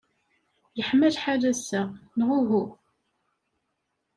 Yeḥma 0.77 1.07
lḥal 1.15 1.41
ass-a, 1.51 1.81
neɣ 2.17 2.29
uhu? 2.39 2.63